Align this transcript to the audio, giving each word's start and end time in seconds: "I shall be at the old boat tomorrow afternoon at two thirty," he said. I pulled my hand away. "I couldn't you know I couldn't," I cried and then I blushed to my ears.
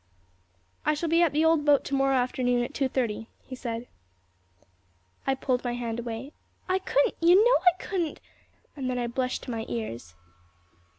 "I 0.83 0.95
shall 0.95 1.09
be 1.09 1.21
at 1.21 1.31
the 1.31 1.45
old 1.45 1.63
boat 1.63 1.83
tomorrow 1.83 2.15
afternoon 2.15 2.63
at 2.63 2.73
two 2.73 2.87
thirty," 2.89 3.27
he 3.43 3.55
said. 3.55 3.85
I 5.27 5.35
pulled 5.35 5.63
my 5.63 5.73
hand 5.73 5.99
away. 5.99 6.33
"I 6.67 6.79
couldn't 6.79 7.17
you 7.19 7.35
know 7.35 7.59
I 7.71 7.77
couldn't," 7.77 8.03
I 8.03 8.13
cried 8.17 8.77
and 8.81 8.89
then 8.89 8.97
I 8.97 9.05
blushed 9.05 9.43
to 9.43 9.51
my 9.51 9.63
ears. 9.69 10.15